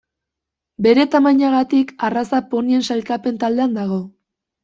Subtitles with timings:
[0.85, 4.01] Bere tamainagatik arraza ponien sailkapen taldean dago.